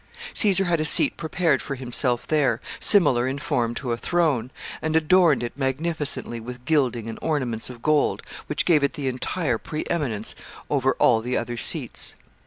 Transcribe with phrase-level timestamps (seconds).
[0.33, 4.49] Caesar had a seat prepared for himself there, similar in form to a throne,
[4.81, 9.59] and adorned it magnificently with gilding and ornaments of gold, which gave it the entire
[9.59, 10.33] pre eminence
[10.71, 12.15] over all the other seats.